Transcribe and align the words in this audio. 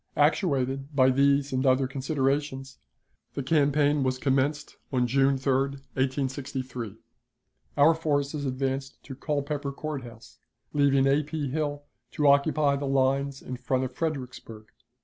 Actuated 0.17 0.95
by 0.95 1.11
these 1.11 1.53
and 1.53 1.63
other 1.63 1.85
considerations, 1.85 2.79
the 3.35 3.43
campaign 3.43 4.01
was 4.01 4.17
commenced 4.17 4.77
on 4.91 5.05
June 5.05 5.37
3, 5.37 5.53
1863. 5.53 6.95
Our 7.77 7.93
forces 7.93 8.43
advanced 8.47 9.03
to 9.03 9.13
Culpeper 9.13 9.71
Court 9.71 10.01
House, 10.01 10.39
leaving 10.73 11.05
A. 11.05 11.21
P. 11.21 11.49
Hill 11.51 11.83
to 12.13 12.25
occupy 12.27 12.75
the 12.75 12.87
lines 12.87 13.43
in 13.43 13.57
front 13.57 13.83
of 13.83 13.93
Fredericksburg. 13.93 14.69